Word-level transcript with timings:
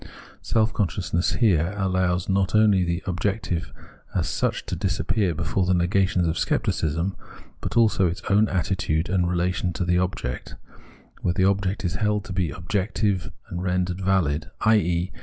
Self 0.41 0.73
consciousness 0.73 1.33
here 1.33 1.75
allows 1.77 2.27
not 2.27 2.55
only 2.55 2.83
the 2.83 3.03
objective 3.05 3.71
as 4.15 4.27
such 4.27 4.65
to 4.65 4.75
disappear 4.75 5.35
before 5.35 5.67
the 5.67 5.75
negations 5.75 6.27
of 6.27 6.39
Scepticism, 6.39 7.15
but 7.59 7.77
also 7.77 8.07
its 8.07 8.23
own 8.27 8.49
attitude 8.49 9.09
and 9.09 9.29
relation 9.29 9.73
to 9.73 9.85
the 9.85 9.99
object, 9.99 10.55
where 11.21 11.35
the 11.35 11.45
object 11.45 11.85
is 11.85 11.97
held 11.97 12.25
Scepticism 12.25 12.45
197 12.45 13.27
to 13.27 13.27
be 13.29 13.29
objective 13.29 13.31
and 13.51 13.61
rendered 13.61 14.01
'valid— 14.01 14.49
i.e. 14.61 15.11